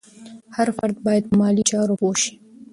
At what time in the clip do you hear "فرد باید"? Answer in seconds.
0.77-1.23